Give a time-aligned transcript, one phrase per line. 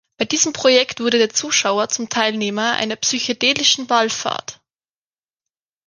[0.17, 4.59] Bei diesem Projekt wurde der Zuschauer zum Teilnehmer einer „psychedelischen Wallfahrt“.